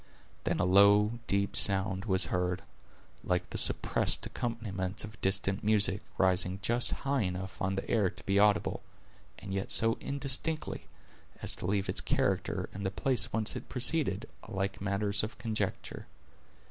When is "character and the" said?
12.01-12.89